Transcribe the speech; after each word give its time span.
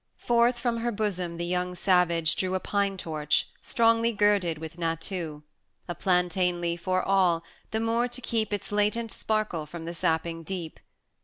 VII. 0.17 0.25
Forth 0.25 0.57
from 0.57 0.77
her 0.77 0.91
bosom 0.91 1.37
the 1.37 1.45
young 1.45 1.75
savage 1.75 2.35
drew 2.35 2.55
A 2.55 2.59
pine 2.59 2.97
torch, 2.97 3.49
strongly 3.61 4.11
girded 4.11 4.57
with 4.57 4.79
gnatoo; 4.79 5.43
A 5.87 5.93
plantain 5.93 6.59
leaf 6.59 6.87
o'er 6.87 7.03
all, 7.03 7.43
the 7.69 7.79
more 7.79 8.07
to 8.07 8.19
keep 8.19 8.51
Its 8.51 8.71
latent 8.71 9.11
sparkle 9.11 9.67
from 9.67 9.85
the 9.85 9.93
sapping 9.93 10.41
deep. 10.41 10.79